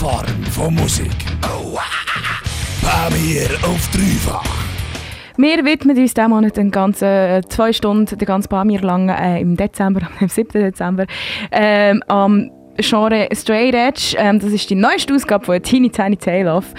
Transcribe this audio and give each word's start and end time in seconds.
Form 0.00 0.24
von 0.50 0.74
Musik. 0.76 1.12
Oh, 1.42 1.78
bei 2.80 3.14
mir 3.18 3.50
auf 3.68 3.86
dreifach. 3.90 4.64
Wir 5.36 5.62
widmen 5.62 5.94
uns 5.94 6.14
diesem 6.14 6.30
Monat 6.30 6.56
den 6.56 6.70
ganzen 6.70 7.04
äh, 7.04 7.42
zwei 7.46 7.70
Stunden, 7.74 8.06
den 8.06 8.26
ganzen 8.26 8.48
paar 8.48 8.64
Mir 8.64 8.80
lang 8.80 9.10
äh, 9.10 9.42
im 9.42 9.58
Dezember, 9.58 10.08
am 10.20 10.26
7. 10.26 10.52
Dezember, 10.52 11.04
ähm, 11.52 12.02
am 12.08 12.50
Genre 12.78 13.28
Straight 13.34 13.74
Edge. 13.74 14.16
Ähm, 14.16 14.38
das 14.38 14.52
ist 14.52 14.70
die 14.70 14.74
neueste 14.74 15.14
Ausgabe 15.14 15.44
von 15.44 15.62
Teeny 15.62 15.90
Tiny 15.90 16.16
Tale 16.16 16.50
Off. 16.50 16.72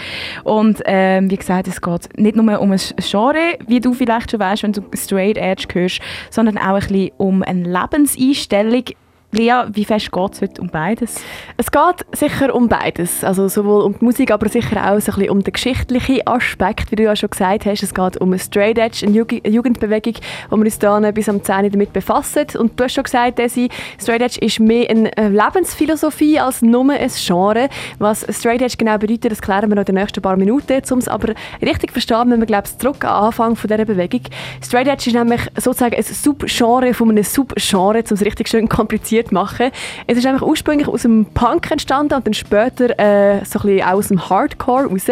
Und 0.43 0.81
ähm, 0.85 1.29
wie 1.29 1.38
gesagt, 1.38 1.67
es 1.67 1.79
geht 1.79 2.17
nicht 2.17 2.35
nur 2.35 2.59
um 2.59 2.71
ein 2.71 2.81
Genre, 2.97 3.59
wie 3.67 3.79
du 3.79 3.93
vielleicht 3.93 4.31
schon 4.31 4.39
weißt, 4.39 4.63
wenn 4.63 4.73
du 4.73 4.81
Straight 4.95 5.38
Edge 5.38 5.67
hörst, 5.71 5.99
sondern 6.31 6.57
auch 6.57 6.73
ein 6.73 6.79
bisschen 6.79 7.11
um 7.17 7.43
eine 7.43 7.65
Lebenseinstellung, 7.65 8.85
Lea, 9.34 9.63
wie 9.71 9.86
fest 9.86 10.11
geht 10.11 10.34
es 10.34 10.41
heute 10.41 10.62
um 10.62 10.67
beides? 10.67 11.16
Es 11.55 11.72
geht 11.72 12.05
sicher 12.12 12.53
um 12.53 12.67
beides. 12.67 13.23
Also 13.23 13.48
sowohl 13.48 13.84
um 13.84 13.98
die 13.98 14.03
Musik, 14.03 14.30
aber 14.30 14.49
sicher 14.49 14.91
auch 14.91 14.99
so 14.99 15.13
ein 15.13 15.20
bisschen 15.20 15.30
um 15.30 15.41
den 15.41 15.53
geschichtlichen 15.53 16.27
Aspekt, 16.27 16.91
wie 16.91 16.98
du 16.98 17.03
ja 17.03 17.16
schon 17.16 17.30
gesagt 17.30 17.66
hast. 17.66 17.81
Es 17.81 17.94
geht 17.94 18.17
um 18.17 18.31
eine 18.31 18.39
Straight 18.39 18.77
Edge, 18.77 19.05
eine 19.05 19.16
Jugendbewegung, 19.49 20.16
wo 20.49 20.58
wir 20.58 20.66
uns 20.66 20.80
dann 20.80 21.13
bis 21.13 21.30
am 21.30 21.41
10 21.41 21.72
damit 21.72 21.94
befassen. 21.94 22.45
Und 22.58 22.77
du 22.77 22.84
hast 22.84 22.94
schon 22.94 23.05
gesagt, 23.05 23.39
Desi, 23.39 23.70
Straight 24.02 24.22
Edge 24.22 24.45
ist 24.45 24.59
mehr 24.59 24.89
eine 24.89 25.09
Lebensphilosophie 25.30 26.38
als 26.38 26.61
nur 26.61 26.91
ein 26.91 27.09
Genre. 27.09 27.70
Was 28.00 28.25
Straight 28.30 28.61
Edge 28.61 28.75
genau 28.77 28.98
bedeutet, 28.98 29.31
das 29.31 29.41
klären 29.41 29.70
wir 29.70 29.75
noch 29.75 29.84
in 29.84 29.95
den 29.95 29.95
nächsten 29.95 30.22
paar 30.22 30.36
Minuten. 30.36 30.81
Um 30.91 30.98
es 30.98 31.08
aber 31.08 31.36
richtig 31.61 31.94
verstehen, 31.94 32.30
wenn 32.31 32.41
wir 32.41 32.48
glaube 32.48 32.67
ich, 32.67 32.77
zurück 32.77 33.05
am 33.05 33.27
Anfang 33.27 33.55
dieser 33.55 33.86
Bewegung. 33.86 34.23
Straight 34.61 34.88
Edge 34.88 35.09
ist 35.09 35.16
nämlich 35.16 35.41
sozusagen 35.55 35.95
ein 35.95 36.03
Subgenre 36.03 36.94
von 36.94 37.09
einem 37.09 37.23
Subgenre, 37.23 38.03
um 38.09 38.16
es 38.16 38.25
richtig 38.25 38.50
schön 38.50 38.67
kompliziert 38.67 39.20
kompliziert 39.21 39.31
machen. 39.31 39.71
Es 40.07 40.17
ist 40.17 40.25
einfach 40.25 40.45
ursprünglich 40.45 40.88
aus 40.88 41.03
dem 41.03 41.25
Punk 41.25 41.70
entstanden 41.71 42.16
und 42.16 42.27
dann 42.27 42.33
später 42.33 43.00
äh, 43.00 43.45
so 43.45 43.59
ein 43.59 43.75
bisschen 43.75 43.83
aus 43.83 44.08
dem 44.08 44.30
Hardcore 44.30 44.86
raus. 44.86 45.05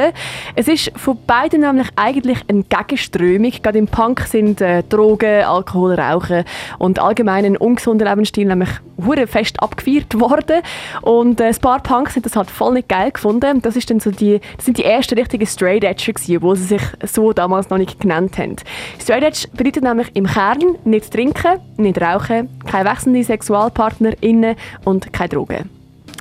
Es 0.55 0.67
ist 0.67 0.91
von 0.95 1.17
beiden 1.25 1.61
nämlich 1.61 1.87
eigentlich 1.95 2.39
eine 2.47 2.63
Gegenströmung. 2.63 3.51
Gerade 3.61 3.77
im 3.77 3.87
Punk 3.87 4.21
sind 4.21 4.61
äh, 4.61 4.83
Drogen, 4.83 5.43
Alkohol, 5.43 5.95
Rauchen 5.95 6.43
und 6.77 6.99
allgemein 6.99 7.45
ein 7.45 7.57
ungesunder 7.57 8.05
Lebensstil 8.05 8.47
nämlich 8.47 8.69
hure 9.05 9.27
fest 9.27 9.61
abgefeiert 9.61 10.19
worden. 10.19 10.61
Und 11.01 11.39
äh, 11.39 11.45
ein 11.45 11.55
paar 11.57 11.81
Punks 11.81 12.13
sind 12.13 12.25
das 12.25 12.35
halt 12.35 12.49
voll 12.49 12.73
nicht 12.73 12.89
geil 12.89 13.11
gefunden. 13.11 13.61
Das, 13.61 13.75
ist 13.75 13.89
dann 13.89 13.99
so 13.99 14.11
die, 14.11 14.39
das 14.57 14.65
sind 14.65 14.77
die 14.77 14.83
ersten 14.83 15.17
richtigen 15.17 15.45
Straight 15.45 15.83
Edge 15.83 16.13
gewesen, 16.13 16.41
wo 16.41 16.55
sie 16.55 16.63
sich 16.63 16.81
so 17.05 17.33
damals 17.33 17.69
noch 17.69 17.77
nicht 17.77 17.99
genannt 17.99 18.37
haben. 18.37 18.55
Straight 19.01 19.23
Edge 19.23 19.47
bedeutet 19.53 19.83
nämlich 19.83 20.09
im 20.13 20.25
Kern 20.25 20.77
nicht 20.83 21.11
trinken, 21.11 21.59
nicht 21.77 22.01
rauchen, 22.01 22.49
keine 22.65 22.89
wechselnde 22.89 23.23
Sexualpartner 23.23 23.98
PartnerInnen 23.99 24.55
und 24.85 25.11
keine 25.13 25.29
Drogen 25.29 25.78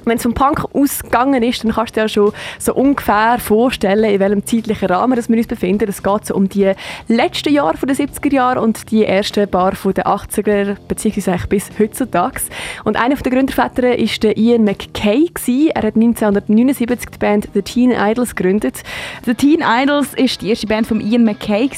wenn 0.08 0.16
es 0.16 0.22
vom 0.22 0.34
Punk 0.34 0.64
ausgegangen 0.72 1.42
ist, 1.42 1.64
dann 1.64 1.72
kannst 1.72 1.96
du 1.96 2.00
dir 2.00 2.04
ja 2.04 2.08
schon 2.08 2.32
so 2.58 2.74
ungefähr 2.74 3.38
vorstellen, 3.38 4.04
in 4.04 4.20
welchem 4.20 4.44
zeitlichen 4.44 4.88
Rahmen 4.88 5.16
dass 5.16 5.28
wir 5.28 5.36
uns 5.36 5.46
befinden. 5.46 5.88
Es 5.88 6.02
geht 6.02 6.26
so 6.26 6.34
um 6.34 6.48
die 6.48 6.72
letzten 7.08 7.52
Jahre 7.52 7.76
der 7.86 7.96
70er 7.96 8.32
Jahre 8.32 8.60
und 8.60 8.90
die 8.90 9.04
ersten 9.04 9.48
paar 9.48 9.72
den 9.72 10.04
80er, 10.04 10.76
beziehungsweise 10.86 11.46
bis 11.48 11.70
heutzutage. 11.78 12.40
Und 12.84 12.96
einer 12.96 13.16
der 13.16 13.32
Gründerväter 13.32 13.82
war 13.82 14.18
der 14.22 14.36
Ian 14.36 14.64
McKay. 14.64 15.30
Er 15.74 15.82
hat 15.82 15.96
1979 15.96 17.10
die 17.10 17.18
Band 17.18 17.48
The 17.54 17.62
Teen 17.62 17.90
Idols 17.90 18.34
gegründet. 18.34 18.82
The 19.24 19.34
Teen 19.34 19.62
Idols 19.62 20.14
ist 20.14 20.42
die 20.42 20.50
erste 20.50 20.66
Band 20.66 20.86
von 20.86 21.00
Ian 21.00 21.24
McKay. 21.24 21.70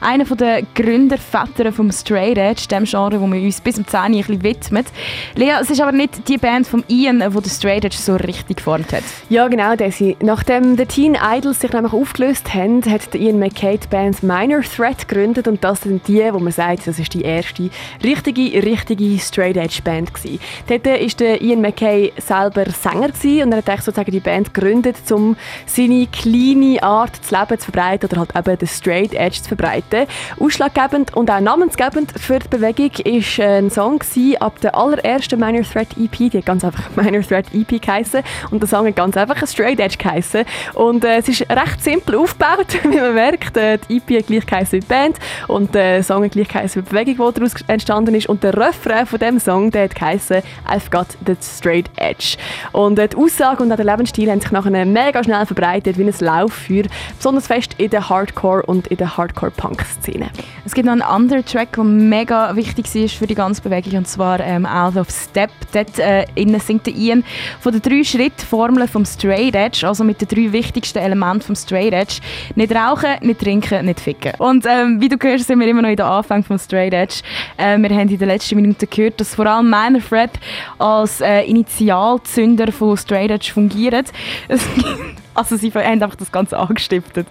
Einer 0.00 0.24
der 0.24 0.62
Gründerväter 0.74 1.72
vom 1.72 1.92
Straight 1.92 2.38
Edge, 2.38 2.66
dem 2.70 2.84
Genre, 2.84 3.20
wo 3.20 3.26
wir 3.26 3.40
uns 3.40 3.60
bis 3.60 3.76
zum 3.76 3.86
10 3.86 4.00
ein 4.00 4.12
bisschen 4.12 4.42
widmen. 4.42 4.84
Lea, 5.34 5.52
es 5.60 5.70
ist 5.70 5.80
aber 5.80 5.92
nicht 5.92 6.28
die 6.28 6.38
Band 6.38 6.66
von 6.66 6.84
Ian, 6.88 7.20
die 7.20 7.48
Straight 7.60 7.84
Edge 7.84 7.98
so 7.98 8.16
richtig 8.16 8.56
geformt 8.56 8.90
hat. 8.90 9.02
Ja, 9.28 9.46
genau, 9.48 9.76
Desi. 9.76 10.16
Nachdem 10.22 10.78
die 10.78 10.86
Teen 10.86 11.14
Idols 11.14 11.60
sich 11.60 11.70
nämlich 11.70 11.92
aufgelöst 11.92 12.54
haben, 12.54 12.82
hat 12.90 13.14
Ian 13.14 13.38
McKay 13.38 13.76
die 13.76 13.86
Band 13.86 14.22
Minor 14.22 14.62
Threat 14.62 15.06
gegründet 15.06 15.46
und 15.46 15.62
das 15.62 15.82
sind 15.82 16.08
die, 16.08 16.22
wo 16.32 16.38
man 16.38 16.52
sagt, 16.54 16.86
das 16.86 16.98
ist 16.98 17.12
die 17.12 17.20
erste 17.20 17.68
richtige, 18.02 18.62
richtige 18.62 19.18
Straight 19.18 19.58
Edge 19.58 19.82
Band 19.84 20.14
gewesen. 20.14 20.40
Dort 20.68 20.86
war 20.86 21.42
Ian 21.42 21.60
McKay 21.60 22.14
selber 22.16 22.64
Sänger 22.70 23.08
gewesen 23.08 23.42
und 23.42 23.52
er 23.52 23.58
hat 23.58 23.82
sozusagen 23.82 24.10
die 24.10 24.20
Band 24.20 24.54
gegründet, 24.54 24.96
um 25.10 25.36
seine 25.66 26.06
kleine 26.06 26.82
Art 26.82 27.22
zu 27.22 27.34
leben 27.34 27.58
zu 27.58 27.70
verbreiten 27.70 28.08
oder 28.08 28.20
halt 28.20 28.36
eben 28.36 28.58
den 28.58 28.68
Straight 28.68 29.12
Edge 29.12 29.42
zu 29.42 29.48
verbreiten. 29.48 30.06
Ausschlaggebend 30.38 31.14
und 31.14 31.30
auch 31.30 31.40
namensgebend 31.40 32.12
für 32.18 32.38
die 32.38 32.48
Bewegung 32.48 32.90
war 32.90 33.46
ein 33.46 33.70
Song 33.70 33.98
gewesen, 33.98 34.40
ab 34.40 34.58
der 34.62 34.74
allerersten 34.74 35.38
Minor 35.38 35.62
Threat 35.62 35.88
EP, 35.98 36.30
die 36.30 36.40
ganz 36.40 36.64
einfach 36.64 36.88
Minor 36.96 37.20
Threat 37.20 37.39
EP 37.52 37.80
geheißen 37.80 38.22
und 38.50 38.60
der 38.60 38.68
Song 38.68 38.86
hat 38.86 38.96
ganz 38.96 39.16
einfach 39.16 39.40
ein 39.40 39.46
Straight 39.46 39.80
Edge 39.80 39.96
geheißen. 39.98 40.44
Und 40.74 41.04
äh, 41.04 41.18
es 41.18 41.28
ist 41.28 41.42
recht 41.50 41.82
simpel 41.82 42.16
aufgebaut, 42.16 42.66
wie 42.82 42.96
man 42.96 43.14
merkt. 43.14 43.56
Äh, 43.56 43.78
die 43.88 43.96
EP 43.96 44.20
hat 44.20 44.26
gleich 44.26 44.46
geheißen 44.46 44.72
wie 44.72 44.80
die 44.80 44.86
Band 44.86 45.18
und 45.48 45.74
der 45.74 46.02
Song 46.02 46.24
hat 46.24 46.32
gleich 46.32 46.48
geheißen 46.48 46.82
wie 46.82 46.86
die 46.86 46.90
Bewegung, 46.90 47.28
die 47.28 47.40
daraus 47.40 47.54
entstanden 47.66 48.14
ist. 48.14 48.28
Und 48.28 48.42
der 48.42 48.56
Refrain 48.56 49.06
von 49.06 49.18
dem 49.18 49.38
Song, 49.38 49.70
der 49.70 49.84
hat 49.84 49.94
geheißen 49.94 50.42
I've 50.68 50.90
got 50.90 51.08
the 51.26 51.36
straight 51.40 51.90
edge. 51.96 52.36
Und 52.72 52.98
äh, 52.98 53.08
die 53.08 53.16
Aussage 53.16 53.62
und 53.62 53.72
auch 53.72 53.76
der 53.76 53.84
Lebensstil 53.84 54.30
haben 54.30 54.40
sich 54.40 54.50
nachher 54.50 54.84
mega 54.84 55.22
schnell 55.24 55.46
verbreitet 55.46 55.98
wie 55.98 56.04
ein 56.04 56.14
Lauffeuer, 56.20 56.84
besonders 57.16 57.46
fest 57.46 57.74
in 57.78 57.90
der 57.90 58.08
Hardcore- 58.08 58.62
und 58.62 58.86
in 58.88 58.96
der 58.96 59.16
Hardcore-Punk-Szene. 59.16 60.30
Es 60.64 60.74
gibt 60.74 60.86
noch 60.86 60.92
einen 60.92 61.02
anderen 61.02 61.44
Track, 61.44 61.72
der 61.72 61.84
mega 61.84 62.54
wichtig 62.56 62.94
ist 62.94 63.14
für 63.14 63.26
die 63.26 63.34
ganze 63.34 63.62
Bewegung 63.62 63.98
und 63.98 64.08
zwar 64.08 64.40
ähm, 64.40 64.66
Out 64.66 64.96
of 64.96 65.08
Step. 65.10 65.50
Dort 65.72 65.98
äh, 65.98 66.26
singt 66.58 66.86
der 66.86 66.94
Ian 66.94 67.24
von 67.60 67.72
den 67.72 67.82
drei 67.82 68.04
Schrittformeln 68.04 68.88
vom 68.88 69.04
Straight 69.04 69.54
Edge, 69.54 69.86
also 69.86 70.04
mit 70.04 70.20
den 70.20 70.28
drei 70.28 70.52
wichtigsten 70.52 70.98
Elementen 70.98 71.42
vom 71.42 71.54
Straight 71.56 71.92
Edge. 71.92 72.20
Nicht 72.54 72.74
rauchen, 72.74 73.16
nicht 73.20 73.40
trinken, 73.40 73.86
nicht 73.86 74.00
ficken. 74.00 74.32
Und 74.38 74.66
ähm, 74.66 75.00
wie 75.00 75.08
du 75.08 75.16
hörst, 75.20 75.46
sind 75.46 75.60
wir 75.60 75.68
immer 75.68 75.82
noch 75.82 75.90
in 75.90 75.96
der 75.96 76.06
Anfang 76.06 76.44
vom 76.44 76.58
Straight 76.58 76.92
Edge. 76.92 77.22
Äh, 77.56 77.78
wir 77.78 77.90
haben 77.90 78.08
in 78.08 78.18
den 78.18 78.28
letzten 78.28 78.56
Minuten 78.56 78.88
gehört, 78.88 79.20
dass 79.20 79.34
vor 79.34 79.46
allem 79.46 79.70
Minor 79.70 80.00
Threat 80.00 80.38
als 80.78 81.20
äh, 81.20 81.42
Initialzünder 81.42 82.72
von 82.72 82.96
Straight 82.96 83.30
Edge 83.30 83.52
fungiert. 83.52 84.12
also 85.34 85.56
sie 85.56 85.70
haben 85.70 86.02
einfach 86.02 86.16
das 86.16 86.30
Ganze 86.32 86.58
angestiftet. 86.58 87.26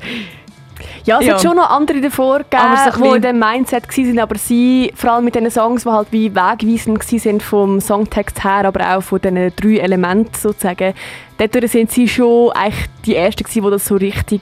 Ja, 1.03 1.19
es 1.19 1.25
ja. 1.25 1.33
hat 1.33 1.41
schon 1.41 1.55
noch 1.55 1.69
andere 1.69 2.01
davor 2.01 2.39
gegeben, 2.39 3.03
die 3.03 3.15
in 3.15 3.21
diesem 3.21 3.39
Mindset 3.39 3.97
waren, 3.97 4.19
aber 4.19 4.37
sie, 4.37 4.91
vor 4.95 5.13
allem 5.13 5.25
mit 5.25 5.35
diesen 5.35 5.51
Songs, 5.51 5.83
die 5.83 5.89
halt 5.89 6.07
wie 6.11 6.33
wegweisend 6.33 7.25
waren 7.25 7.41
vom 7.41 7.81
Songtext 7.81 8.43
her, 8.43 8.65
aber 8.65 8.95
auch 8.95 9.01
von 9.01 9.19
diesen 9.21 9.53
drei 9.55 9.77
Elementen 9.77 10.35
sozusagen, 10.35 10.93
dort 11.37 11.69
sind 11.69 11.91
sie 11.91 12.07
schon 12.07 12.51
eigentlich 12.51 12.85
die 13.05 13.15
Ersten 13.15 13.43
gewesen, 13.43 13.63
die 13.63 13.71
das 13.71 13.85
so 13.85 13.95
richtig 13.95 14.41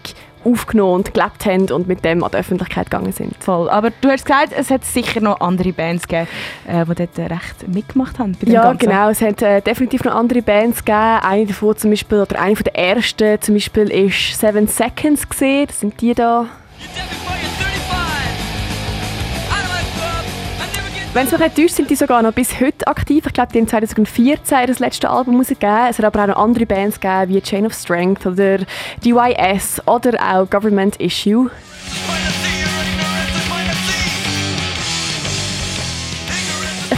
aufgenommen 0.52 0.94
und 0.96 1.14
gelebt 1.14 1.46
haben 1.46 1.72
und 1.72 1.88
mit 1.88 2.04
dem 2.04 2.24
an 2.24 2.32
die 2.32 2.38
Öffentlichkeit 2.38 2.90
gegangen 2.90 3.12
sind. 3.12 3.36
Voll. 3.44 3.70
Aber 3.70 3.92
du 4.02 4.10
hast 4.10 4.26
gesagt, 4.26 4.54
es 4.58 4.70
hat 4.70 4.84
sicher 4.86 5.22
noch 5.22 5.42
andere 5.42 5.74
Bands 5.74 6.08
gegeben, 6.08 6.28
äh, 6.68 6.86
die 6.86 6.96
dort 6.96 7.32
recht 7.32 7.68
mitgemacht 7.68 8.20
haben. 8.20 8.38
ja, 8.46 8.64
Ganzen. 8.64 8.90
genau. 8.90 9.10
Es 9.10 9.22
hat 9.22 9.42
äh, 9.42 9.62
definitiv 9.62 10.04
noch 10.04 10.16
andere 10.16 10.42
Bands 10.42 10.84
gegeben. 10.84 11.20
Eine 11.22 11.46
davon 11.46 11.78
zum 11.78 11.90
Beispiel, 11.92 12.22
oder 12.22 12.40
eine 12.40 12.56
der 12.56 12.76
ersten 12.76 13.42
zum 13.42 13.56
Beispiel 13.56 13.90
ist 13.92 14.40
Seven 14.40 14.68
Seconds 14.68 15.28
gesehen. 15.28 15.68
Das 15.68 15.80
sind 15.80 16.00
die 16.02 16.14
da. 16.14 16.48
Wenn 21.18 21.26
es 21.26 21.32
mich 21.32 21.42
nicht 21.42 21.56
täuscht, 21.56 21.76
sind 21.76 21.90
die 21.90 21.96
sogar 21.96 22.22
noch 22.22 22.32
bis 22.32 22.60
heute 22.62 22.86
aktiv. 22.86 23.26
Ich 23.26 23.34
glaube, 23.34 23.52
die 23.52 23.58
haben 23.58 23.68
2014 23.68 24.68
das 24.68 24.78
letzte 24.78 25.10
Album 25.10 25.38
rausgegeben. 25.38 25.88
Es 25.90 25.98
hat 25.98 26.06
aber 26.06 26.22
auch 26.22 26.28
noch 26.28 26.36
andere 26.36 26.68
Bands 26.68 27.00
gegeben, 27.00 27.34
wie 27.34 27.42
Chain 27.42 27.66
of 27.66 27.74
Strength 27.74 28.28
oder 28.28 28.60
DYS 29.04 29.82
oder 29.88 30.14
auch 30.22 30.48
Government 30.48 30.98
Issue. 31.02 31.50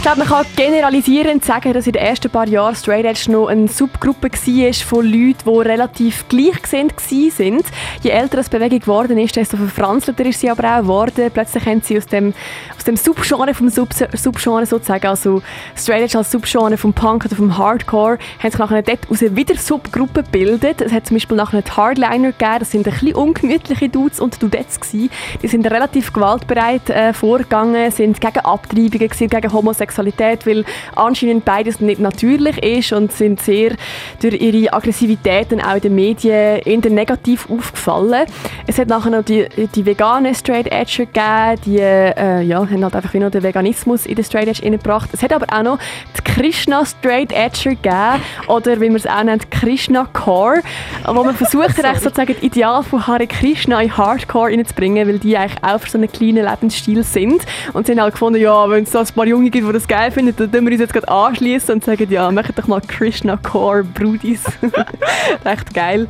Ich 0.00 0.04
glaube, 0.06 0.20
man 0.20 0.28
kann 0.28 0.46
generalisierend 0.56 1.44
sagen, 1.44 1.74
dass 1.74 1.86
in 1.86 1.92
den 1.92 2.00
ersten 2.00 2.30
paar 2.30 2.48
Jahren 2.48 2.74
Straight 2.74 3.04
Edge 3.04 3.30
noch 3.30 3.48
eine 3.48 3.68
Subgruppe 3.68 4.30
war 4.30 4.72
von 4.72 5.04
Leuten, 5.04 5.44
die 5.44 5.68
relativ 5.68 6.26
gleichgesinnt 6.26 6.94
waren. 6.96 7.62
Je 8.00 8.08
älter 8.08 8.42
die 8.42 8.48
Bewegung 8.48 8.78
geworden 8.78 9.18
ist, 9.18 9.36
desto 9.36 9.58
verfranzelter 9.58 10.24
ist 10.24 10.40
sie 10.40 10.48
aber 10.48 10.74
auch 10.74 10.80
geworden. 10.80 11.30
Plötzlich 11.30 11.66
haben 11.66 11.82
sie 11.82 11.98
aus 11.98 12.06
dem, 12.06 12.32
aus 12.78 12.84
dem 12.84 12.96
Subgenre 12.96 13.52
vom 13.52 13.68
Sub 13.68 13.90
Subgenre 13.92 14.64
sozusagen, 14.64 15.06
also 15.06 15.42
Straight 15.76 16.04
Edge 16.04 16.16
als 16.16 16.30
Subgenre 16.30 16.78
vom 16.78 16.94
Punk 16.94 17.26
oder 17.26 17.36
vom 17.36 17.58
Hardcore, 17.58 18.16
haben 18.42 18.50
sich 18.50 18.58
nachher 18.58 18.80
dort 18.80 19.00
aus 19.10 19.20
wieder 19.20 19.56
Subgruppe 19.56 20.22
gebildet. 20.22 20.80
Es 20.80 20.92
hat 20.92 21.08
zum 21.08 21.16
Beispiel 21.16 21.36
nachher 21.36 21.60
die 21.60 21.72
Hardliner 21.72 22.32
gegeben, 22.32 22.58
das 22.60 22.70
sind 22.70 22.88
ein 22.88 22.94
bisschen 22.94 23.14
ungemütliche 23.16 23.90
Dudes 23.90 24.18
und 24.18 24.42
Dudettes 24.42 24.80
gewesen. 24.80 25.10
Die 25.42 25.48
sind 25.48 25.70
relativ 25.70 26.14
gewaltbereit 26.14 26.88
äh, 26.88 27.12
vorgegangen, 27.12 27.90
sind 27.90 28.18
gegen 28.18 28.38
Abtreibungen 28.38 29.10
gewesen, 29.10 29.28
gegen 29.28 29.52
Homosexualität 29.52 29.89
Sexualität, 29.90 30.46
weil 30.46 30.64
anscheinend 30.94 31.44
beides 31.44 31.80
nicht 31.80 32.00
natürlich 32.00 32.62
ist 32.62 32.92
und 32.92 33.12
sind 33.12 33.42
sehr 33.42 33.72
durch 34.20 34.40
ihre 34.40 34.72
Aggressivität 34.72 35.50
dann 35.50 35.60
auch 35.60 35.74
in 35.74 35.80
den 35.80 35.94
Medien 35.94 36.60
eher 36.60 36.90
negativ 36.90 37.48
aufgefallen. 37.50 38.26
Es 38.66 38.78
hat 38.78 38.88
nachher 38.88 39.10
noch 39.10 39.24
die, 39.24 39.46
die 39.74 39.84
veganen 39.84 40.34
Straight 40.34 40.66
Edger 40.66 41.06
gegeben, 41.06 41.60
die 41.66 41.78
äh, 41.78 42.42
ja, 42.42 42.58
haben 42.58 42.84
halt 42.84 42.94
einfach 42.94 43.12
wieder 43.14 43.30
den 43.30 43.42
Veganismus 43.42 44.06
in 44.06 44.14
den 44.14 44.24
Straight 44.24 44.48
Edge 44.48 44.70
gebracht. 44.70 45.10
Es 45.12 45.22
hat 45.22 45.32
aber 45.32 45.46
auch 45.52 45.62
noch 45.62 45.78
die 46.16 46.22
Krishna 46.22 46.84
Straight 46.86 47.32
Edger 47.32 47.74
geben 47.74 48.22
oder 48.46 48.80
wie 48.80 48.88
man 48.88 48.96
es 48.96 49.06
auch 49.06 49.22
nennt, 49.22 49.50
Krishna 49.50 50.06
Core, 50.12 50.62
wo 51.06 51.24
man 51.24 51.34
versucht 51.34 51.82
hat, 51.82 52.00
sozusagen 52.00 52.34
das 52.34 52.42
Ideal 52.42 52.82
von 52.82 53.06
Hare 53.06 53.26
Krishna 53.26 53.80
in 53.80 53.96
Hardcore 53.96 54.50
reinzubringen, 54.50 55.08
weil 55.08 55.18
die 55.18 55.36
eigentlich 55.36 55.62
auch 55.62 55.80
für 55.80 55.90
so 55.90 55.98
einen 55.98 56.10
kleinen 56.10 56.46
Lebensstil 56.46 57.02
sind. 57.02 57.44
Und 57.72 57.86
sie 57.86 57.92
haben 57.92 58.00
halt 58.00 58.14
gefunden, 58.14 58.40
ja, 58.40 58.68
wenn 58.70 58.84
es 58.84 58.90
da 58.90 59.00
ein 59.00 59.06
paar 59.14 59.26
Junge 59.26 59.50
gibt, 59.50 59.66
die 59.66 59.79
das 59.80 59.88
geil 59.88 60.10
finden, 60.10 60.34
dann 60.36 60.52
tun 60.52 60.64
wir 60.64 60.72
uns 60.72 60.80
jetzt 60.80 60.92
gerade 60.92 61.08
anschließen 61.08 61.74
und 61.74 61.84
sagen, 61.84 62.06
ja, 62.10 62.30
macht 62.30 62.58
doch 62.58 62.66
mal 62.66 62.80
Krishna 62.80 63.36
Core 63.36 63.84
Brudis. 63.84 64.44
Echt 65.44 65.74
geil. 65.74 66.08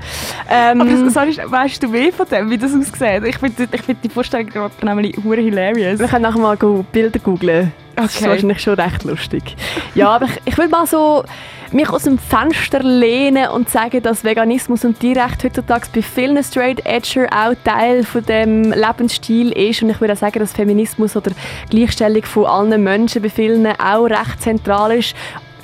Ähm, 0.49 0.81
Aber 0.81 1.11
sorry, 1.11 1.37
weißt 1.45 1.83
du 1.83 1.89
mehr 1.89 2.13
von 2.13 2.27
dem, 2.29 2.51
wie 2.51 2.59
das 2.59 2.73
aussieht? 2.75 3.25
Ich 3.25 3.39
finde 3.39 3.69
ich 3.73 3.83
find 3.83 4.05
die 4.05 4.09
Vorstellung 4.09 4.47
gerade 4.49 4.75
nämlich 4.85 5.17
hilarious. 5.17 5.99
Wir 5.99 6.09
können 6.09 6.23
nachher 6.23 6.41
mal 6.41 6.57
Bilder 6.93 7.19
googeln. 7.19 7.73
Okay. 7.97 8.07
Das 8.07 8.15
ist 8.15 8.27
wahrscheinlich 8.27 8.61
schon 8.61 8.75
recht 8.75 9.05
lustig. 9.05 9.57
Ja, 9.95 10.11
aber 10.11 10.27
ich, 10.27 10.41
ich 10.47 10.59
will 10.59 10.69
mal 10.69 10.87
so 10.87 11.25
mich 11.73 11.89
aus 11.91 12.05
dem 12.05 12.19
Fenster 12.19 12.83
lehnen 12.83 13.49
und 13.51 13.69
sagen, 13.69 14.03
dass 14.03 14.25
Veganismus 14.25 14.85
und 14.85 14.99
Tierrecht 14.99 15.45
heutzutage 15.45 15.87
bei 15.95 16.03
vielen 16.03 16.43
Straight 16.43 16.85
Edger 16.85 17.29
auch 17.33 17.55
Teil 17.65 18.05
von 18.05 18.25
dem 18.25 18.73
Lebensstil 18.73 19.53
ist. 19.53 19.83
Und 19.83 19.91
ich 19.91 20.01
würde 20.01 20.15
auch 20.15 20.19
sagen, 20.19 20.39
dass 20.39 20.53
Feminismus 20.53 21.17
oder 21.17 21.31
Gleichstellung 21.69 22.25
von 22.25 22.47
allen 22.47 22.83
Menschen 22.83 23.23
bei 23.23 23.31
vielen 23.31 23.67
auch 23.67 24.05
recht 24.05 24.41
zentral 24.41 24.99
ist. 24.99 25.15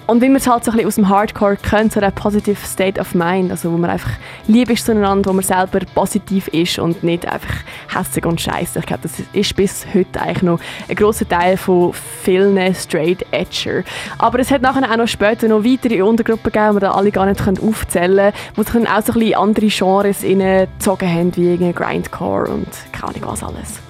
Und 0.06 0.22
wie 0.22 0.28
man 0.28 0.36
es 0.36 0.46
halt 0.46 0.64
so 0.64 0.70
ein 0.70 0.76
bisschen 0.76 0.88
aus 0.88 0.94
dem 0.94 1.08
Hardcore 1.08 1.56
kennt, 1.56 1.92
so 1.92 2.00
ein 2.00 2.12
positive 2.12 2.64
State 2.64 3.00
of 3.00 3.12
Mind, 3.14 3.50
also 3.50 3.72
wo 3.72 3.76
man 3.76 3.90
einfach 3.90 4.12
lieb 4.46 4.70
ist 4.70 4.86
zueinander, 4.86 5.30
wo 5.30 5.34
man 5.34 5.42
selber 5.42 5.80
positiv 5.94 6.46
ist 6.48 6.78
und 6.78 7.02
nicht 7.02 7.26
einfach 7.26 7.54
hässlich 7.92 8.24
und 8.24 8.40
scheiße. 8.40 8.78
Ich 8.78 8.86
glaube, 8.86 9.02
das 9.02 9.14
ist 9.32 9.56
bis 9.56 9.84
heute 9.92 10.20
eigentlich 10.20 10.42
noch 10.42 10.60
ein 10.88 10.94
grosser 10.94 11.28
Teil 11.28 11.56
von 11.56 11.92
vielen 11.92 12.72
Straight 12.74 13.26
Edger. 13.32 13.82
Aber 14.18 14.38
es 14.38 14.52
hat 14.52 14.62
nachher 14.62 14.88
auch 14.88 14.96
noch 14.96 15.08
später 15.08 15.48
noch 15.48 15.64
weitere 15.64 16.00
Untergruppen 16.02 16.52
gegeben, 16.52 16.68
die 16.68 16.76
wir 16.76 16.80
da 16.80 16.90
alle 16.92 17.10
gar 17.10 17.26
nicht 17.26 17.40
aufzählen 17.60 18.32
können, 18.32 18.32
wo 18.54 18.62
sich 18.62 18.72
dann 18.72 18.86
auch 18.86 19.02
so 19.02 19.12
ein 19.12 19.18
bisschen 19.18 19.34
andere 19.34 19.66
Genres 19.66 20.20
gezogen 20.20 21.08
haben, 21.08 21.36
wie 21.36 21.72
Grindcore 21.72 22.48
und 22.48 22.68
keine 22.92 23.08
Ahnung 23.08 23.22
was 23.24 23.42
alles. 23.42 23.80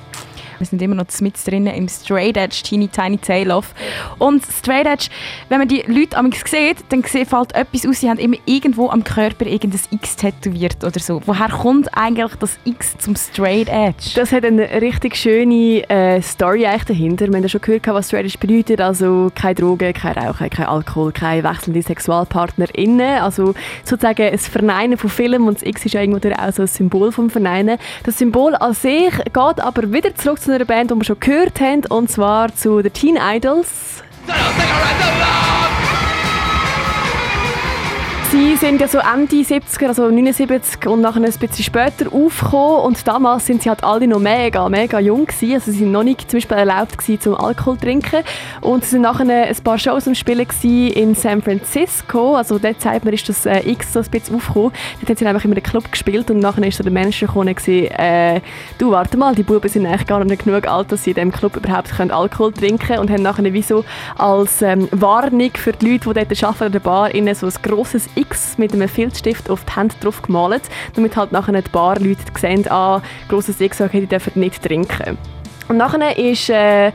Wir 0.59 0.67
sind 0.67 0.81
immer 0.83 0.95
noch 0.95 1.07
mit 1.21 1.35
drinnen 1.47 1.75
im 1.75 1.89
Straight 1.89 2.37
Edge 2.37 2.63
Teeny 2.63 2.89
Tiny 2.89 3.19
Tail 3.19 3.51
Off. 3.51 3.75
Und 4.19 4.45
Straight 4.47 4.87
Edge, 4.87 5.09
wenn 5.49 5.59
man 5.59 5.69
die 5.69 5.83
Leute 5.87 6.17
am 6.17 6.31
sieht, 6.33 6.79
dann 6.91 7.03
fällt 7.03 7.55
etwas 7.55 7.87
aus, 7.87 8.01
sie 8.01 8.09
haben 8.09 8.19
immer 8.19 8.37
irgendwo 8.45 8.91
am 8.91 9.05
Körper 9.05 9.47
irgendein 9.47 9.81
X 9.91 10.17
tätowiert 10.17 10.83
oder 10.85 11.01
so. 11.01 11.21
Woher 11.27 11.49
kommt 11.49 11.89
eigentlich 11.97 12.35
das 12.39 12.59
X 12.65 12.97
zum 12.99 13.17
Straight 13.17 13.69
Edge? 13.69 14.11
Das 14.15 14.33
hat 14.33 14.45
eine 14.45 14.69
richtig 14.81 15.17
schöne 15.17 15.89
äh, 15.89 16.21
Story 16.23 16.67
eigentlich 16.67 16.85
dahinter. 16.85 17.27
Wir 17.29 17.37
haben 17.37 17.43
ja 17.43 17.49
schon 17.49 17.61
gehört, 17.61 17.87
was 17.87 18.09
Straight 18.09 18.27
Edge 18.27 18.39
bedeutet. 18.39 18.81
Also 18.81 19.31
keine 19.35 19.55
Drogen, 19.55 19.93
kein 19.93 20.13
Rauchen, 20.13 20.51
kein 20.51 20.67
Alkohol, 20.67 21.13
keine 21.13 21.45
wechselnde 21.45 21.83
SexualpartnerInnen. 21.83 23.21
Also 23.21 23.55
sozusagen 23.85 24.23
ein 24.23 24.39
Verneinen 24.39 24.99
von 24.99 25.11
Filmen 25.11 25.49
und 25.49 25.57
das 25.57 25.63
X 25.67 25.87
ist 25.87 25.93
ja 25.93 26.01
irgendwo 26.01 26.29
auch 26.29 26.53
so 26.53 26.63
ein 26.63 26.69
Symbol 26.69 27.13
vom 27.13 27.31
Verneinen. 27.31 27.79
Das 28.03 28.19
Symbol 28.19 28.55
an 28.55 28.75
sich 28.75 29.11
geht 29.11 29.37
aber 29.37 29.93
wieder 29.93 30.15
zurück 30.15 30.39
zu 30.47 30.55
einer 30.55 30.65
Band, 30.65 30.93
die 30.93 30.95
wir 30.95 31.05
schon 31.05 31.19
gehört 31.19 31.61
haben, 31.61 31.85
und 31.87 32.09
zwar 32.09 32.55
zu 32.55 32.81
den 32.81 32.93
Teen 32.93 33.19
Idols. 33.21 34.05
Sie 38.39 38.55
sind 38.55 38.83
ja 38.83 38.87
so 38.87 38.99
Ende 38.99 39.35
70er, 39.35 39.87
also 39.87 40.11
79 40.11 40.87
und 40.89 41.01
nachher 41.01 41.23
ein 41.23 41.33
bisschen 41.33 41.65
später 41.65 42.13
aufgekommen 42.13 42.81
und 42.85 43.09
damals 43.09 43.47
sind 43.47 43.63
sie 43.63 43.71
halt 43.71 43.83
alle 43.83 44.07
noch 44.07 44.19
mega, 44.19 44.69
mega 44.69 45.01
jung 45.01 45.25
gewesen. 45.25 45.55
Also 45.55 45.73
sie 45.73 45.79
sind 45.79 45.91
noch 45.91 46.03
nicht 46.03 46.31
zum 46.31 46.37
Beispiel 46.37 46.59
erlaubt 46.59 46.99
gewesen, 46.99 47.19
zum 47.19 47.35
Alkohol 47.35 47.79
trinken 47.79 48.23
und 48.61 48.85
sie 48.85 48.91
sind 48.91 49.03
nachher 49.03 49.27
ein 49.27 49.57
paar 49.65 49.79
Shows 49.79 50.07
am 50.07 50.15
Spielen 50.15 50.47
in 50.63 51.15
San 51.15 51.41
Francisco. 51.41 52.37
Also 52.37 52.59
dort 52.59 52.79
zeigt 52.79 53.07
man, 53.07 53.15
ist 53.15 53.27
das 53.27 53.47
äh, 53.47 53.67
X 53.71 53.95
so 53.95 54.01
ein 54.01 54.11
bisschen 54.11 54.37
aufgekommen. 54.37 54.73
Dort 55.01 55.09
haben 55.09 55.17
sie 55.17 55.25
nämlich 55.25 55.45
immer 55.47 55.57
einen 55.57 55.63
Club 55.63 55.91
gespielt 55.91 56.31
und 56.31 56.41
nachher 56.41 56.67
ist 56.67 56.77
so 56.77 56.83
der 56.83 56.93
Manager 56.93 57.29
gekommen 57.29 57.49
und 57.49 57.57
gesagt, 57.57 57.99
äh, 57.99 58.43
du 58.77 58.91
warte 58.91 59.17
mal, 59.17 59.35
die 59.35 59.45
Buben 59.45 59.71
sind 59.71 59.87
eigentlich 59.87 60.07
gar 60.07 60.23
nicht 60.23 60.45
genug 60.45 60.69
alt, 60.69 60.93
dass 60.93 61.05
sie 61.05 61.13
in 61.13 61.15
diesem 61.15 61.33
Club 61.33 61.57
überhaupt 61.57 61.89
können 61.97 62.11
Alkohol 62.11 62.53
trinken 62.53 62.87
können 62.87 62.99
und 62.99 63.11
haben 63.11 63.23
nachher 63.23 63.51
wie 63.51 63.63
so 63.63 63.83
als 64.19 64.61
ähm, 64.61 64.89
Warnung 64.91 65.53
für 65.55 65.73
die 65.73 65.93
Leute, 65.93 66.13
die 66.13 66.27
dort 66.27 66.45
arbeiten 66.45 66.65
an 66.65 66.73
der 66.73 66.81
Bar, 66.81 67.15
ihnen 67.15 67.35
so 67.35 67.47
ein 67.47 67.55
grosses 67.63 68.11
X 68.15 68.26
mit 68.57 68.73
einem 68.73 68.89
Filzstift 68.89 69.51
auf 69.51 69.65
die 69.65 69.73
Hand 69.73 69.97
drauf 70.03 70.23
gemalt, 70.23 70.63
damit 70.95 71.17
halt 71.17 71.33
nachher 71.33 71.55
ein 71.55 71.63
paar 71.65 71.99
Leute 71.99 72.23
sehen, 72.39 72.65
ah, 72.71 73.03
grosses 73.29 73.61
X, 73.61 73.81
okay, 73.81 74.01
die 74.01 74.07
dürfen 74.07 74.33
nicht 74.35 74.63
trinken. 74.63 75.19
Und 75.69 75.79
nachher 75.79 76.17
ist 76.17 76.49
äh, 76.49 76.93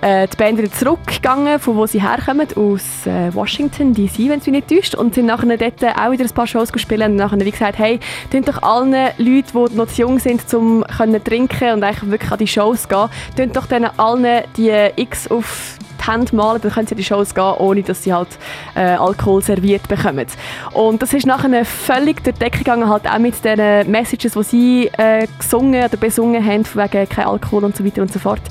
äh, 0.00 0.28
die 0.28 0.36
Band 0.36 0.58
wieder 0.58 0.70
zurückgegangen, 0.70 1.58
von 1.58 1.76
wo 1.76 1.86
sie 1.86 2.02
herkommen, 2.02 2.46
aus 2.54 3.06
äh, 3.06 3.34
Washington 3.34 3.94
D.C., 3.94 4.28
wenn 4.28 4.38
es 4.38 4.46
mich 4.46 4.54
nicht 4.54 4.68
täuscht, 4.68 4.94
und 4.94 5.14
sind 5.14 5.26
nachher 5.26 5.56
dort 5.56 5.82
auch 5.82 6.10
wieder 6.12 6.24
ein 6.24 6.30
paar 6.30 6.46
Shows 6.46 6.72
gespielt 6.72 7.02
und 7.02 7.16
nachher 7.16 7.40
wie 7.40 7.50
gesagt, 7.50 7.78
hey, 7.78 7.98
tun 8.30 8.42
doch 8.42 8.62
allen 8.62 8.92
Leuten, 9.18 9.68
die 9.68 9.76
noch 9.76 9.88
zu 9.88 10.02
jung 10.02 10.18
sind, 10.18 10.42
um 10.54 10.84
können 10.84 11.22
trinken 11.22 11.72
und 11.72 11.82
eigentlich 11.82 12.10
wirklich 12.10 12.32
an 12.32 12.38
die 12.38 12.46
Shows 12.46 12.88
gehen, 12.88 13.08
tun 13.36 13.52
doch 13.52 13.66
denen 13.66 13.90
allen 13.96 14.42
die 14.56 14.72
X 14.96 15.28
auf 15.28 15.78
die 16.06 16.36
malen, 16.36 16.60
dann 16.60 16.72
können 16.72 16.86
sie 16.86 16.92
in 16.92 16.98
die 16.98 17.04
Shows 17.04 17.34
gehen, 17.34 17.54
ohne 17.58 17.82
dass 17.82 18.02
sie 18.02 18.12
halt 18.12 18.28
äh, 18.74 18.80
Alkohol 18.80 19.42
serviert 19.42 19.88
bekommen. 19.88 20.26
Und 20.72 21.02
das 21.02 21.12
ist 21.12 21.26
nachher 21.26 21.64
völlig 21.64 22.22
durch 22.24 22.34
die 22.34 22.40
Decke 22.40 22.58
gegangen, 22.58 22.88
halt 22.88 23.08
auch 23.08 23.18
mit 23.18 23.44
den 23.44 23.90
Messages, 23.90 24.32
die 24.32 24.42
sie 24.42 24.90
äh, 24.98 25.26
gesungen 25.38 25.84
oder 25.84 25.96
besungen 25.96 26.44
haben, 26.44 26.64
wegen 26.74 27.08
kein 27.08 27.26
Alkohol 27.26 27.64
und 27.64 27.76
so 27.76 27.84
weiter 27.84 28.02
und 28.02 28.12
so 28.12 28.18
fort, 28.18 28.42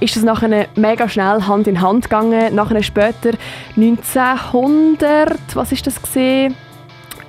ist 0.00 0.16
das 0.16 0.22
nachher 0.22 0.66
mega 0.76 1.08
schnell 1.08 1.42
Hand 1.42 1.66
in 1.66 1.80
Hand 1.80 2.04
gegangen. 2.04 2.54
Nachher 2.54 2.82
später 2.82 3.30
1900, 3.76 5.38
was 5.54 5.72
ist 5.72 5.86
das 5.86 6.00
gesehen? 6.00 6.54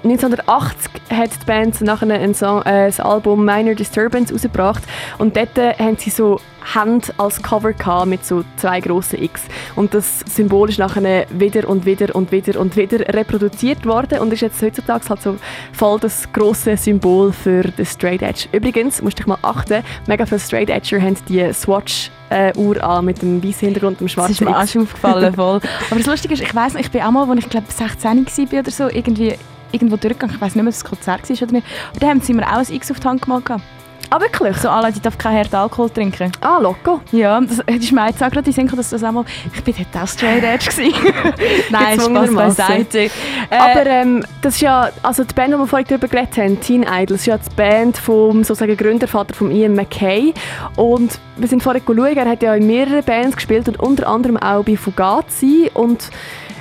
1980 0.04 0.92
hat 1.10 1.30
die 1.42 1.46
Band 1.46 1.82
nachher 1.82 2.10
ein, 2.10 2.34
Song, 2.34 2.62
äh, 2.62 2.86
das 2.86 3.00
Album 3.00 3.44
Minor 3.44 3.75
Disturbance 3.75 4.34
rausgebracht 4.34 4.84
und 5.18 5.36
dort 5.36 5.58
äh, 5.58 5.74
haben 5.74 5.98
sie 5.98 6.10
so 6.10 6.40
Hände 6.74 7.08
als 7.18 7.42
Cover 7.42 7.74
gehabt 7.74 8.08
mit 8.08 8.26
so 8.26 8.44
zwei 8.58 8.80
grossen 8.80 9.22
X 9.22 9.44
und 9.76 9.94
das 9.94 10.20
Symbol 10.22 10.70
ist 10.70 10.80
nachher 10.80 11.26
wieder 11.30 11.68
und 11.68 11.86
wieder 11.86 12.16
und 12.16 12.32
wieder 12.32 12.60
und 12.60 12.76
wieder 12.76 13.00
reproduziert 13.14 13.86
worden 13.86 14.20
und 14.20 14.34
ist 14.34 14.42
jetzt 14.42 14.62
heutzutage 14.62 15.08
halt 15.10 15.22
so 15.22 15.38
voll 15.74 16.00
das 16.00 16.32
grosse 16.32 16.78
Symbol 16.78 17.32
für 17.32 17.64
den 17.64 17.86
Straight 17.86 18.22
Edge. 18.22 18.48
Übrigens, 18.52 19.02
musst 19.02 19.20
du 19.20 19.24
dich 19.24 19.28
mal 19.28 19.40
achten, 19.42 19.84
mega 20.08 20.26
viele 20.26 20.40
Straight 20.40 20.70
Edger 20.70 21.02
haben 21.02 21.18
die 21.28 21.52
Swatch 21.54 22.12
äh, 22.30 22.54
Uhr 22.56 22.84
an 22.84 23.06
mit 23.06 23.22
dem 23.22 23.44
weißen 23.44 23.68
Hintergrund 23.68 24.00
und 24.00 24.02
dem 24.02 24.08
schwarzen 24.10 24.34
Das 24.34 24.42
ist 24.42 24.48
mir 24.48 24.58
auch 24.58 24.68
schon 24.68 24.84
aufgefallen, 24.84 25.34
voll. 25.36 25.60
Aber 25.90 25.98
das 25.98 26.06
Lustige 26.06 26.34
ist, 26.34 26.42
ich 26.42 26.56
weiss 26.56 26.74
nicht, 26.74 26.86
ich 26.86 26.92
bin 26.92 27.02
auch 27.02 27.12
mal, 27.12 27.30
als 27.30 27.40
ich 27.40 27.50
glaube 27.50 27.68
16 27.70 28.26
war 28.26 28.60
oder 28.60 28.72
so, 28.72 28.88
irgendwie 28.88 29.36
irgendwo 29.72 29.98
durchgegangen. 29.98 30.36
Ich 30.36 30.42
weiß 30.42 30.56
nicht 30.56 30.63
mehr, 30.63 30.72
ob 30.72 30.75
es 30.75 30.84
ein 30.84 30.89
Konzert 30.89 31.30
war 31.30 31.42
oder 31.42 31.51
nicht. 31.51 31.68
Aber 31.92 32.00
da 32.00 32.08
haben 32.08 32.22
sie 32.22 32.34
mir 32.34 32.48
auch 32.48 32.58
ein 32.58 32.74
X 32.74 32.92
auf 32.92 33.00
die 33.00 33.08
Hand 33.08 33.22
gemacht. 33.22 33.51
Ah, 34.12 34.20
wirklich? 34.20 34.58
So 34.58 34.70
alle, 34.70 34.92
die 34.92 35.00
darf 35.00 35.18
keinen 35.18 35.38
harten 35.38 35.56
Alkohol 35.56 35.89
trinken. 35.89 36.32
Ah, 36.42 36.58
loco. 36.58 37.01
Ja, 37.12 37.39
das 37.39 37.60
ist 37.60 37.92
mir 37.92 38.08
jetzt 38.08 38.24
auch 38.24 38.30
gerade 38.32 38.50
in 38.50 38.68
dass 38.68 38.89
das 38.89 39.04
einmal... 39.04 39.24
Ich 39.54 39.63
bin 39.63 39.75
dort 39.78 40.04
auch 40.04 40.08
straight 40.08 40.44
edge 40.44 40.70
Nein, 41.70 42.00
Spaß 42.00 42.34
beiseite. 42.34 43.00
Äh, 43.00 43.10
Aber 43.51 43.86
ähm, 43.86 44.25
das 44.42 44.56
ist 44.56 44.62
ja... 44.62 44.89
Also 45.04 45.24
die 45.24 45.34
Band, 45.34 45.54
die 45.54 45.58
wir 45.58 45.68
vorhin 45.68 45.88
darüber 45.88 46.08
geredet 46.08 46.38
haben, 46.38 46.60
Teen 46.60 46.84
Idols, 46.84 47.22
ist 47.22 47.25
ja 47.28 47.38
die 47.38 47.56
Band 47.56 47.98
vom 47.98 48.44
sozusagen 48.44 48.75
Gründervater 48.75 49.36
von 49.36 49.51
Ian 49.51 49.74
McKay. 49.74 50.34
Und 50.75 51.20
wir 51.38 51.48
sind 51.48 51.62
vorhin 51.62 51.84
schauen, 51.86 52.18
er 52.18 52.30
hat 52.30 52.42
ja 52.42 52.56
in 52.56 52.66
mehreren 52.66 53.04
Bands 53.04 53.36
gespielt 53.36 53.68
und 53.68 53.80
unter 53.80 54.08
anderem 54.08 54.38
auch 54.38 54.63
bei 54.63 54.75
Fugazi 54.75 55.70
und 55.74 56.10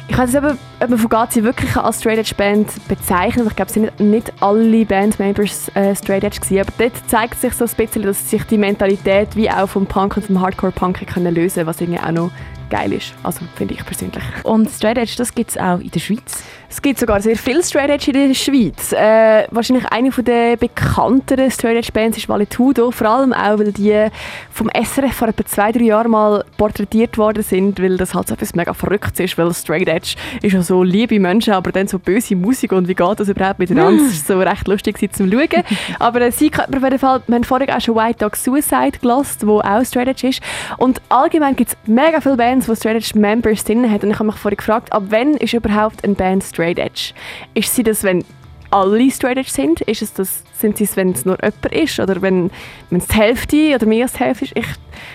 ich 0.09 0.17
weiß 0.17 0.33
nicht, 0.33 0.45
ob 0.81 0.89
man 0.89 0.99
Fugazi 0.99 1.45
wirklich 1.45 1.77
als 1.77 2.01
Straight 2.01 2.19
Edge 2.19 2.35
Band 2.35 2.69
bezeichnet. 2.89 3.47
Ich 3.49 3.57
glaube, 3.57 3.69
es 3.69 3.75
sind 3.75 4.01
nicht 4.01 4.33
alle 4.41 4.85
Bandmembers 4.87 5.71
äh, 5.75 5.95
Straight 5.95 6.25
Edge 6.25 6.41
gewesen. 6.41 6.61
Aber 6.61 6.73
dort 6.79 7.11
zeigt 7.11 7.39
sich 7.39 7.53
so 7.53 7.67
ein 7.67 7.71
bisschen, 7.77 8.03
dass 8.03 8.31
sich 8.31 8.43
die 8.45 8.59
Mentalität 8.59 9.37
wie 9.37 9.51
auch 9.51 9.69
vom 9.69 9.87
Punk 9.87 10.17
und 10.17 10.27
vom 10.27 10.41
Hardcore 10.41 10.73
Punk 10.73 11.07
können 11.07 11.35
lösen, 11.35 11.67
was 11.67 11.81
irgendwie 11.81 12.01
auch 12.01 12.11
noch 12.11 12.31
geil 12.71 12.93
ist. 12.93 13.13
Also 13.23 13.41
finde 13.55 13.75
ich 13.75 13.85
persönlich. 13.85 14.23
Und 14.45 14.71
Straight 14.71 14.99
Edge, 14.99 15.15
das 15.17 15.35
gibt 15.35 15.51
es 15.51 15.59
auch 15.59 15.79
in 15.79 15.91
der 15.91 16.01
Schweiz? 16.01 16.43
Es 16.71 16.83
gibt 16.83 16.99
sogar 16.99 17.21
sehr 17.23 17.37
viele 17.37 17.63
Straight 17.63 17.89
Edge 17.89 18.11
in 18.11 18.29
der 18.29 18.35
Schweiz. 18.35 18.93
Äh, 18.93 19.47
wahrscheinlich 19.51 19.87
eine 19.91 20.11
der 20.11 20.57
bekannteren 20.57 21.51
Straight 21.51 21.79
Edge 21.79 21.93
Bands 21.93 22.19
ist 22.19 22.29
Valetudo, 22.29 22.91
vor 22.91 23.07
allem 23.09 23.33
auch, 23.33 23.59
weil 23.59 23.73
die 23.73 24.09
vom 24.51 24.69
SRF 24.69 25.15
vor 25.15 25.29
etwa 25.29 25.47
zwei, 25.47 25.73
drei 25.73 25.85
Jahren 25.85 26.11
mal 26.11 26.45
porträtiert 26.59 27.17
worden 27.17 27.43
sind, 27.43 27.81
weil 27.81 27.97
das 27.97 28.15
halt 28.15 28.29
so 28.29 28.35
etwas 28.35 28.55
mega 28.55 28.75
verrückt 28.75 29.19
ist, 29.19 29.39
weil 29.39 29.53
Straight 29.55 29.89
Edge 29.89 30.17
ist 30.43 30.53
ja 30.53 30.61
so 30.61 30.83
liebe 30.83 31.19
Menschen, 31.19 31.55
aber 31.55 31.73
dann 31.73 31.89
so 31.89 31.99
böse 31.99 32.37
Musik 32.37 32.73
und 32.73 32.87
wie 32.87 32.95
geht 32.95 33.21
das 33.21 33.29
überhaupt 33.31 33.61
miteinander? 33.61 34.05
Das 34.05 34.29
war 34.29 34.37
so 34.37 34.43
recht 34.43 34.69
lustig 34.69 34.99
zum 35.15 35.33
Schauen. 35.33 35.65
aber 35.99 36.21
äh, 36.21 36.31
sie 36.31 36.51
auf 36.55 36.83
jeden 36.83 36.99
Fall, 36.99 37.23
wir 37.27 37.35
haben 37.35 37.45
vorhin 37.45 37.71
auch 37.71 37.81
schon 37.81 37.97
White 37.97 38.19
Dog 38.19 38.37
Suicide 38.37 38.99
gelassen, 39.01 39.49
wo 39.49 39.61
auch 39.61 39.85
Straight 39.85 40.09
Edge 40.09 40.29
ist. 40.29 40.43
Und 40.77 41.01
allgemein 41.09 41.57
gibt 41.57 41.71
es 41.71 41.77
mega 41.87 42.21
viele 42.21 42.37
Bands, 42.37 42.67
die 42.67 42.77
Straight 42.77 42.97
Edge 42.97 43.19
Members 43.19 43.65
drin 43.65 43.91
haben 43.91 44.03
und 44.03 44.11
ich 44.11 44.19
habe 44.19 44.27
mich 44.27 44.37
vorhin 44.37 44.59
gefragt, 44.59 44.93
ab 44.93 45.05
wann 45.09 45.35
ist 45.39 45.55
überhaupt 45.55 46.05
eine 46.05 46.15
Band 46.15 46.45
Straight 46.45 46.58
Edge. 46.79 47.13
Ist 47.55 47.75
sie 47.75 47.85
das, 47.85 48.03
wenn 48.03 48.25
alle 48.71 49.11
Straight 49.11 49.39
Edge 49.39 49.51
sind? 49.51 49.81
Ist 49.83 50.03
es 50.03 50.13
das, 50.13 50.43
sind 50.53 50.77
sie 50.77 50.85
es, 50.85 50.97
wenn 50.97 51.13
es 51.13 51.25
nur 51.25 51.39
jemand 51.43 51.67
ist 51.73 52.01
oder 52.01 52.21
wenn, 52.21 52.51
wenn 52.91 52.99
es 52.99 53.07
die 53.07 53.15
Hälfte 53.15 53.75
oder 53.75 53.87
mehr 53.87 54.05
als 54.05 54.13
die 54.13 54.19
Hälfte 54.19 54.45
ist? 54.47 54.57
Ich, 54.57 54.67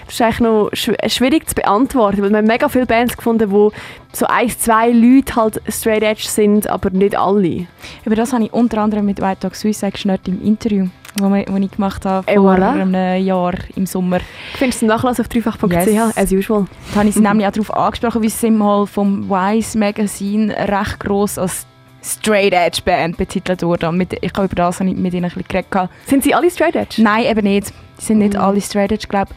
das 0.06 0.16
ist 0.16 0.22
eigentlich 0.22 0.40
noch 0.40 0.70
schwierig 0.74 1.48
zu 1.48 1.56
beantworten, 1.56 2.22
weil 2.22 2.30
wir 2.30 2.38
haben 2.38 2.48
mega 2.48 2.70
viele 2.70 2.86
Bands 2.86 3.18
gefunden, 3.18 3.52
wo 3.52 3.72
so 4.12 4.26
ein, 4.28 4.50
zwei 4.50 4.90
Leute 4.92 5.36
halt 5.36 5.62
Straight 5.68 6.04
Edge 6.04 6.26
sind, 6.28 6.68
aber 6.68 6.90
nicht 6.90 7.18
alle. 7.18 7.68
Über 8.06 8.16
das 8.16 8.34
habe 8.34 8.46
ich 8.46 8.54
unter 8.54 8.80
anderem 8.80 9.06
mit 9.06 9.22
White 9.22 9.42
Dog 9.42 9.56
Suicide 9.56 9.94
im 10.28 10.42
Interview 10.42 10.88
wir, 11.16 11.48
ich 11.48 11.72
gemacht 11.72 12.06
habe 12.06 12.32
vor 12.32 12.56
voilà. 12.56 12.72
einem 12.72 13.24
Jahr 13.24 13.54
im 13.76 13.86
Sommer. 13.86 14.20
Findest 14.56 14.82
du 14.82 14.86
Nachlass 14.88 15.20
auf 15.20 15.28
dreifach.ch, 15.28 15.72
yes. 15.88 16.18
as 16.18 16.32
usual? 16.32 16.66
Da 16.94 17.00
habe 17.00 17.10
ich 17.10 17.16
sie 17.16 17.22
mhm. 17.22 17.28
nämlich 17.30 17.48
auch 17.48 17.52
darauf 17.52 17.74
angesprochen, 17.74 18.22
wie 18.22 18.30
sie 18.30 18.52
mal 18.52 18.88
vom 18.88 19.30
Wise 19.30 19.78
Magazine 19.78 20.56
recht 20.56 21.00
gross 21.00 21.38
als 21.38 21.66
Straight 22.04 22.54
Edge 22.54 22.82
Band 22.84 23.18
betitelt 23.18 23.62
wurde. 23.64 23.92
Mit, 23.92 24.14
ich 24.22 24.34
habe 24.34 24.46
über 24.46 24.56
das 24.56 24.80
mit 24.80 25.14
ihnen 25.14 25.26
ein 25.26 25.32
bisschen 25.32 25.44
geredet. 25.48 25.90
Sind 26.06 26.24
sie 26.24 26.34
alle 26.34 26.50
Straight 26.50 26.76
Edge? 26.76 27.02
Nein, 27.02 27.26
eben 27.26 27.44
nicht. 27.46 27.74
Die 28.00 28.04
sind 28.04 28.18
nicht 28.18 28.34
mm. 28.34 28.42
alle 28.42 28.60
Straight 28.60 28.92
Edge. 28.92 29.04
Ich 29.04 29.10
glaube, 29.10 29.32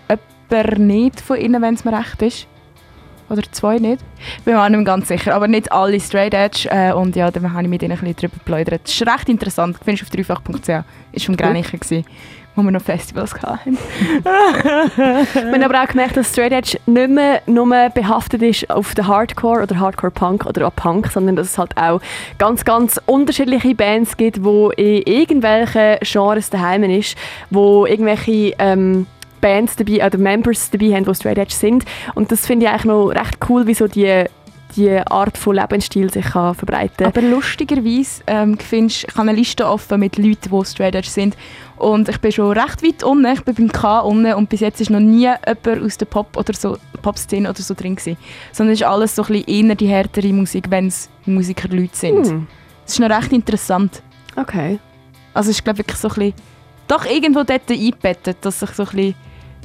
jemand 0.50 0.78
nicht 0.78 1.20
von 1.20 1.36
ihnen, 1.36 1.62
wenn 1.62 1.74
es 1.74 1.84
mir 1.84 1.96
recht 1.96 2.20
ist. 2.22 2.48
Oder 3.28 3.42
zwei 3.50 3.78
nicht. 3.78 4.02
Bin 4.44 4.54
mir 4.54 4.62
auch 4.62 4.68
nicht 4.68 4.84
ganz 4.84 5.08
sicher. 5.08 5.34
Aber 5.34 5.48
nicht 5.48 5.72
alle 5.72 6.00
Straight 6.00 6.34
Edge. 6.34 6.68
Äh, 6.70 6.92
und 6.92 7.16
ja, 7.16 7.30
da 7.30 7.42
habe 7.42 7.62
ich 7.62 7.68
mit 7.68 7.82
ihnen 7.82 7.92
ein 7.92 7.98
bisschen 7.98 8.16
drüber 8.16 8.34
geplaudert. 8.38 8.82
Das 8.84 8.92
ist 8.92 9.06
recht 9.06 9.28
interessant. 9.28 9.76
Findest 9.84 10.14
du 10.14 10.20
auf 10.20 10.26
dreifach.ch. 10.26 10.84
Ist 11.12 11.26
vom 11.26 11.36
Grenichen 11.36 11.80
gewesen 11.80 12.04
wo 12.56 12.62
wir 12.62 12.70
noch 12.70 12.82
Festivals 12.82 13.34
hatten. 13.34 13.76
wir 14.24 15.52
haben 15.52 15.62
aber 15.62 15.82
auch 15.82 15.88
gemerkt, 15.88 16.16
dass 16.16 16.32
Straight 16.32 16.52
Edge 16.52 16.78
nicht 16.86 17.10
mehr 17.10 17.42
nur 17.46 17.66
behaftet 17.90 18.42
ist 18.42 18.70
auf 18.70 18.94
den 18.94 19.06
Hardcore 19.06 19.62
oder 19.62 19.78
Hardcore 19.78 20.10
Punk 20.10 20.46
oder 20.46 20.66
auch 20.66 20.74
Punk, 20.74 21.08
sondern 21.12 21.36
dass 21.36 21.48
es 21.48 21.58
halt 21.58 21.76
auch 21.76 22.00
ganz, 22.38 22.64
ganz 22.64 23.00
unterschiedliche 23.06 23.74
Bands 23.74 24.16
gibt, 24.16 24.42
wo 24.42 24.70
in 24.70 25.02
irgendwelchen 25.02 25.98
Genres 26.00 26.50
daheim 26.50 26.84
ist, 26.84 27.16
wo 27.50 27.86
irgendwelche 27.86 28.54
ähm, 28.58 29.06
Bands 29.40 29.76
dabei, 29.76 30.04
oder 30.06 30.18
Members 30.18 30.70
dabei 30.70 30.94
haben, 30.94 31.04
die 31.04 31.14
Straight 31.14 31.38
Edge 31.38 31.54
sind. 31.54 31.84
Und 32.14 32.32
das 32.32 32.46
finde 32.46 32.66
ich 32.66 32.70
eigentlich 32.70 32.84
noch 32.84 33.08
recht 33.08 33.38
cool, 33.48 33.66
wie 33.66 33.74
so 33.74 33.86
die 33.86 34.26
die 34.74 34.98
Art 34.98 35.38
von 35.38 35.56
Lebensstil 35.56 36.12
sich 36.12 36.24
kann 36.24 36.54
verbreiten 36.54 36.96
kann. 36.98 37.06
Aber 37.06 37.22
lustigerweise 37.22 38.22
ähm, 38.26 38.58
findest, 38.58 39.04
ich 39.04 39.14
habe 39.14 39.28
eine 39.28 39.38
Liste 39.38 39.66
offen 39.66 40.00
mit 40.00 40.18
Leuten, 40.18 40.50
die 40.50 40.64
Straight 40.64 40.94
Edge 40.94 41.08
sind 41.08 41.36
und 41.76 42.08
ich 42.08 42.18
bin 42.18 42.32
schon 42.32 42.52
recht 42.52 42.82
weit 42.82 43.02
unten, 43.02 43.32
ich 43.32 43.42
bin 43.42 43.54
beim 43.54 43.72
K 43.72 44.00
unten 44.00 44.34
und 44.34 44.48
bis 44.48 44.60
jetzt 44.60 44.80
ist 44.80 44.90
noch 44.90 45.00
nie 45.00 45.22
jemand 45.22 45.82
aus 45.82 45.98
der 45.98 46.06
Pop- 46.06 46.36
oder 46.36 46.52
so, 46.52 46.76
Pop-Szene 47.02 47.48
oder 47.48 47.60
so 47.60 47.74
drin 47.74 47.96
gewesen. 47.96 48.16
Sondern 48.52 48.74
es 48.74 48.80
ist 48.80 48.86
alles 48.86 49.14
so 49.16 49.22
ein 49.22 49.28
bisschen 49.44 49.68
eher 49.68 49.74
die 49.74 49.88
härtere 49.88 50.32
Musik, 50.32 50.66
wenn 50.70 50.88
es 50.88 51.08
Musikerleute 51.24 51.96
sind. 51.96 52.26
Hm. 52.26 52.46
Das 52.84 52.94
ist 52.94 53.00
noch 53.00 53.10
recht 53.10 53.32
interessant. 53.32 54.02
Okay. 54.36 54.78
Also 55.32 55.50
es 55.50 55.56
ist 55.56 55.64
glaube 55.64 55.78
wirklich 55.78 55.98
so 55.98 56.08
ein 56.08 56.14
bisschen, 56.14 56.34
doch 56.88 57.04
irgendwo 57.04 57.42
dort 57.42 57.70
eingebettet, 57.70 58.38
dass 58.42 58.60
sich 58.60 58.70
so 58.70 58.84
ein 58.84 58.88
bisschen 58.90 59.14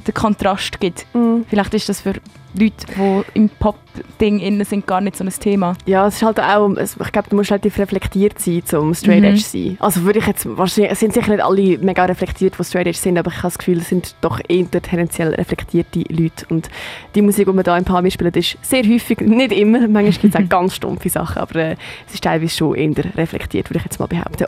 den 0.06 0.14
Kontrast 0.14 0.80
gibt. 0.80 1.06
Mm. 1.14 1.42
Vielleicht 1.48 1.74
ist 1.74 1.88
das 1.88 2.00
für 2.00 2.14
Leute, 2.54 2.86
die 2.86 3.22
im 3.34 3.48
Pop-Ding 3.48 4.64
sind, 4.64 4.86
gar 4.86 5.00
nicht 5.00 5.16
so 5.16 5.24
ein 5.24 5.30
Thema. 5.30 5.74
Ja, 5.86 6.06
es 6.06 6.16
ist 6.16 6.22
halt 6.22 6.38
auch, 6.38 6.76
ich 6.76 7.12
glaube, 7.12 7.30
du 7.30 7.36
musst 7.36 7.50
halt 7.50 7.64
reflektiert 7.64 8.38
sein, 8.38 8.62
um 8.78 8.94
Straight 8.94 9.20
mhm. 9.20 9.24
Edge 9.24 9.42
zu 9.42 9.50
sein. 9.50 9.76
Also 9.80 10.02
würde 10.02 10.18
ich 10.18 10.26
jetzt, 10.26 10.46
wahrscheinlich, 10.56 10.92
es 10.92 11.00
sind 11.00 11.14
sicher 11.14 11.30
nicht 11.30 11.42
alle 11.42 11.78
mega 11.78 12.04
reflektiert, 12.04 12.54
die 12.58 12.64
Straight 12.64 12.86
Edge 12.86 12.98
sind, 12.98 13.18
aber 13.18 13.30
ich 13.30 13.38
habe 13.38 13.48
das 13.48 13.58
Gefühl, 13.58 13.78
es 13.78 13.88
sind 13.88 14.14
doch 14.20 14.38
eher 14.48 14.70
tendenziell 14.70 15.34
reflektierte 15.34 16.00
Leute. 16.10 16.46
Und 16.50 16.68
die 17.14 17.22
Musik, 17.22 17.46
die 17.46 17.54
wir 17.54 17.62
hier 17.62 17.76
im 17.76 17.84
Palmi 17.84 18.10
spielen, 18.10 18.34
ist 18.34 18.58
sehr 18.60 18.82
häufig, 18.84 19.20
nicht 19.20 19.52
immer, 19.52 19.80
manchmal 19.88 20.12
gibt 20.12 20.34
es 20.34 20.40
auch 20.40 20.48
ganz 20.48 20.74
stumpfe 20.74 21.08
Sachen, 21.08 21.38
aber 21.38 21.56
äh, 21.56 21.76
es 22.06 22.14
ist 22.14 22.24
teilweise 22.24 22.54
schon 22.54 22.74
eher 22.74 22.92
reflektiert, 23.16 23.70
würde 23.70 23.78
ich 23.78 23.84
jetzt 23.84 23.98
mal 23.98 24.06
behaupten. 24.06 24.46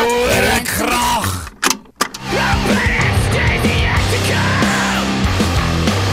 Der 0.00 0.64
Krach! 0.64 1.50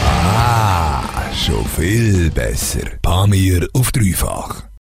Ah, 0.04 1.02
schon 1.34 1.64
viel 1.66 2.30
besser. 2.30 2.98
Pamir 3.02 3.66
auf 3.72 3.90
dreifach. 3.92 4.67